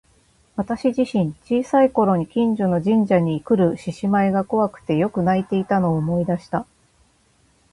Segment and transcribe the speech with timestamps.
[0.55, 6.65] 私自身、小さい頃に近所の神社にくる獅子舞が怖くてよく泣いていたのを思い出した。